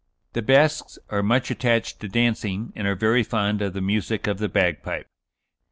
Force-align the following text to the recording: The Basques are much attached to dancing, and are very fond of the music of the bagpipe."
The 0.33 0.41
Basques 0.41 0.97
are 1.11 1.21
much 1.21 1.51
attached 1.51 1.99
to 1.99 2.07
dancing, 2.09 2.73
and 2.75 2.87
are 2.87 2.95
very 2.95 3.21
fond 3.21 3.61
of 3.61 3.73
the 3.73 3.81
music 3.81 4.25
of 4.25 4.39
the 4.39 4.49
bagpipe." 4.49 5.05